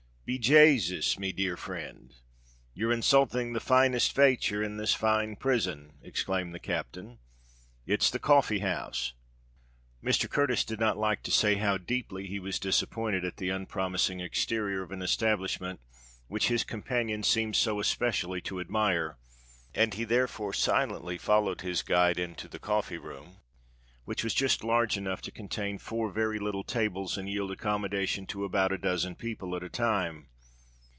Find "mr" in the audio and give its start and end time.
10.01-10.29